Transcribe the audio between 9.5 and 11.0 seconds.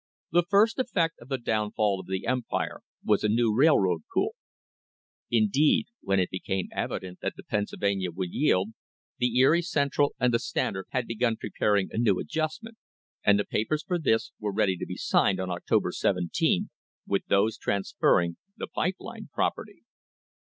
Central and the Standard